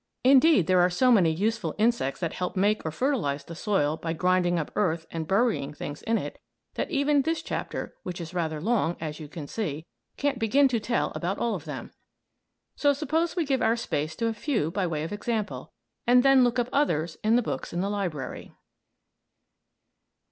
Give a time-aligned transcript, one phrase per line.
[0.23, 4.13] Indeed there are so many useful insects that help make or fertilize the soil by
[4.13, 6.39] grinding up earth and burying things in it,
[6.73, 9.85] that even this chapter, which is rather long, as you see,
[10.17, 11.91] can't begin to tell about all of them.
[12.75, 15.71] So suppose we give our space to a few by way of example,
[16.07, 18.55] and then look up others in other books in the library.